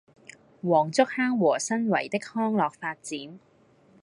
[0.63, 3.37] 黃竹坑和新圍的康樂發展